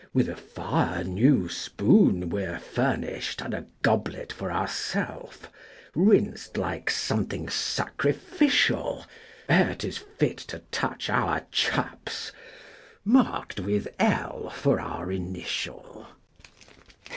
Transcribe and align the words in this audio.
With 0.15 0.29
a 0.29 0.35
fire 0.35 1.03
new 1.03 1.47
spoon 1.47 2.29
we're 2.31 2.57
furnished, 2.57 3.39
And 3.39 3.53
a 3.53 3.67
goblet 3.83 4.33
for 4.33 4.51
ourself, 4.51 5.47
Rinsed 5.93 6.57
like 6.57 6.89
something 6.89 7.47
sacrificial 7.49 9.05
Ere 9.47 9.75
'tis 9.75 9.99
fit 9.99 10.37
to 10.39 10.63
touch 10.71 11.07
our 11.07 11.45
chaps 11.51 12.31
Marked 13.05 13.59
with 13.59 13.89
L. 13.99 14.49
for 14.49 14.79
our 14.81 15.11
initial! 15.11 16.07